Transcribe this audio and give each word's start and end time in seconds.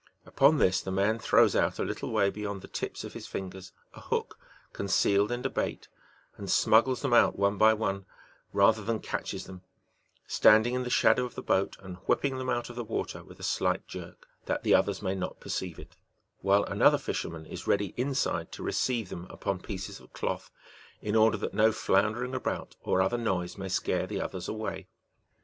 Upon 0.25 0.57
this, 0.57 0.81
the 0.81 0.91
man 0.91 1.19
throws 1.19 1.55
out, 1.55 1.77
a 1.77 1.83
little 1.83 2.09
way 2.09 2.31
beyond 2.31 2.63
the 2.63 2.67
tips 2.67 3.03
of 3.03 3.13
his 3.13 3.27
fingers, 3.27 3.71
a 3.93 4.01
hook 4.01 4.39
concealed 4.73 5.31
in 5.31 5.45
a 5.45 5.49
bait, 5.51 5.89
and 6.37 6.49
smug 6.49 6.85
gles 6.85 7.01
them 7.03 7.13
out 7.13 7.37
one 7.37 7.59
by 7.59 7.75
one, 7.75 8.07
rather 8.51 8.83
than 8.83 8.99
catches 8.99 9.45
them, 9.45 9.61
standing 10.25 10.73
in 10.73 10.81
the 10.81 10.89
shadow 10.89 11.23
of 11.23 11.35
the 11.35 11.43
boat 11.43 11.77
and 11.81 11.97
whipping 12.07 12.39
them 12.39 12.49
out 12.49 12.67
of 12.71 12.75
the 12.75 12.83
water 12.83 13.23
with 13.23 13.39
a 13.39 13.43
slight 13.43 13.85
jerk, 13.87 14.25
that 14.47 14.63
the 14.63 14.73
others 14.73 15.03
may 15.03 15.13
not 15.13 15.39
perceive 15.39 15.77
it; 15.77 15.95
while 16.41 16.63
another 16.63 16.97
fisherman 16.97 17.45
is 17.45 17.67
ready 17.67 17.93
inside 17.95 18.51
to 18.51 18.63
receive 18.63 19.09
them 19.09 19.27
upon 19.29 19.59
pieces 19.59 19.99
of 19.99 20.11
cloth, 20.13 20.49
in 21.03 21.15
order 21.15 21.37
that 21.37 21.53
no 21.53 21.71
floundering 21.71 22.33
about 22.33 22.75
or 22.81 23.03
other 23.03 23.19
noise 23.19 23.55
may 23.55 23.69
scare 23.69 24.07
the 24.07 24.19
others 24.19 24.47
away. 24.49 24.87